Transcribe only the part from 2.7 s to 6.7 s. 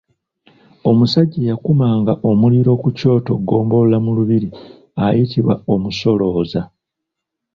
ku kyoto Ggombolola mu lubiri ayitibwa Omusolooza.